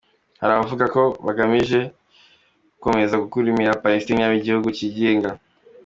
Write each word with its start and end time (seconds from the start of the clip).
Hari 0.39 0.51
abavuga 0.53 0.85
ko 0.95 1.01
bugamije 1.25 1.79
gukomeza 2.73 3.19
gukumira 3.23 3.73
ko 3.75 3.79
Palestine 3.83 4.19
yaba 4.21 4.35
igihugu 4.39 4.67
kigenga 4.77 5.29